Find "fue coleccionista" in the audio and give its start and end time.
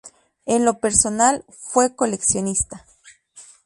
1.51-2.87